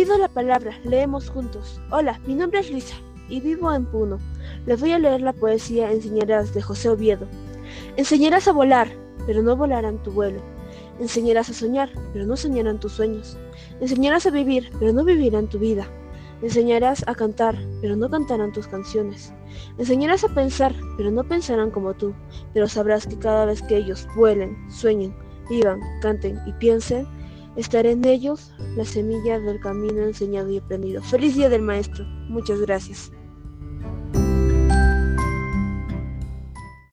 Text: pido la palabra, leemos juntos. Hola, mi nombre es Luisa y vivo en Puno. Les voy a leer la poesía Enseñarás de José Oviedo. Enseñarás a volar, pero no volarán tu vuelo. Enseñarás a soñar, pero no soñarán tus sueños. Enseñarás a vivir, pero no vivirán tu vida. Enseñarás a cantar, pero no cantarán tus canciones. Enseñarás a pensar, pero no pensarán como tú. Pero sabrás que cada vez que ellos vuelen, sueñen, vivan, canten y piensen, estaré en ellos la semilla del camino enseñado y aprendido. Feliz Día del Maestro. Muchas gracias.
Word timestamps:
pido 0.00 0.16
la 0.16 0.28
palabra, 0.28 0.72
leemos 0.82 1.28
juntos. 1.28 1.78
Hola, 1.90 2.18
mi 2.26 2.34
nombre 2.34 2.60
es 2.60 2.70
Luisa 2.70 2.94
y 3.28 3.38
vivo 3.38 3.70
en 3.70 3.84
Puno. 3.84 4.18
Les 4.64 4.80
voy 4.80 4.92
a 4.92 4.98
leer 4.98 5.20
la 5.20 5.34
poesía 5.34 5.92
Enseñarás 5.92 6.54
de 6.54 6.62
José 6.62 6.88
Oviedo. 6.88 7.28
Enseñarás 7.98 8.48
a 8.48 8.52
volar, 8.52 8.88
pero 9.26 9.42
no 9.42 9.54
volarán 9.56 10.02
tu 10.02 10.10
vuelo. 10.10 10.40
Enseñarás 11.00 11.50
a 11.50 11.52
soñar, 11.52 11.90
pero 12.14 12.24
no 12.24 12.34
soñarán 12.38 12.80
tus 12.80 12.92
sueños. 12.92 13.36
Enseñarás 13.82 14.24
a 14.24 14.30
vivir, 14.30 14.72
pero 14.78 14.94
no 14.94 15.04
vivirán 15.04 15.48
tu 15.48 15.58
vida. 15.58 15.86
Enseñarás 16.40 17.06
a 17.06 17.14
cantar, 17.14 17.58
pero 17.82 17.94
no 17.94 18.08
cantarán 18.08 18.54
tus 18.54 18.68
canciones. 18.68 19.34
Enseñarás 19.76 20.24
a 20.24 20.28
pensar, 20.28 20.74
pero 20.96 21.10
no 21.10 21.24
pensarán 21.24 21.70
como 21.70 21.92
tú. 21.92 22.14
Pero 22.54 22.68
sabrás 22.68 23.06
que 23.06 23.18
cada 23.18 23.44
vez 23.44 23.60
que 23.60 23.76
ellos 23.76 24.08
vuelen, 24.16 24.56
sueñen, 24.70 25.14
vivan, 25.50 25.78
canten 26.00 26.40
y 26.46 26.52
piensen, 26.52 27.06
estaré 27.56 27.92
en 27.92 28.04
ellos 28.04 28.52
la 28.76 28.84
semilla 28.84 29.38
del 29.38 29.60
camino 29.60 30.02
enseñado 30.02 30.50
y 30.50 30.58
aprendido. 30.58 31.02
Feliz 31.02 31.34
Día 31.34 31.48
del 31.48 31.62
Maestro. 31.62 32.04
Muchas 32.28 32.60
gracias. 32.60 33.12